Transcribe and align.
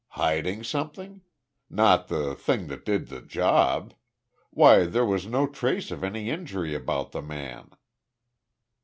"Hiding 0.15 0.63
something? 0.63 1.21
Not 1.69 2.07
the 2.07 2.33
thing 2.33 2.65
that 2.69 2.83
did 2.85 3.09
the 3.09 3.21
job? 3.21 3.93
Why 4.49 4.87
there 4.87 5.05
was 5.05 5.27
no 5.27 5.45
trace 5.45 5.91
of 5.91 6.03
any 6.03 6.31
injury 6.31 6.73
about 6.73 7.11
the 7.11 7.21
man." 7.21 7.69